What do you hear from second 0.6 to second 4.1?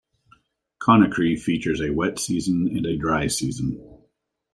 Conakry features a wet season and a dry season.